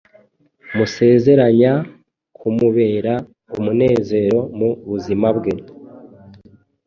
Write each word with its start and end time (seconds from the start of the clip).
musezeranya 0.75 1.73
kumubera 2.37 3.13
Umunezero 3.57 4.39
mu 4.57 4.69
buzima 4.89 5.27
bwe 5.37 5.53